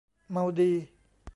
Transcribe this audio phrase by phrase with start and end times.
[0.31, 0.71] เมาดี